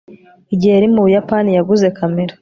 igihe 0.53 0.73
yari 0.75 0.87
mu 0.93 1.05
buyapani, 1.05 1.49
yaguze 1.57 1.87
kamera 1.97 2.33